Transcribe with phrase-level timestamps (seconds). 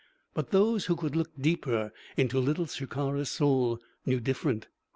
[0.33, 4.67] But those who could look deeper into Little Shikara's soul knew different.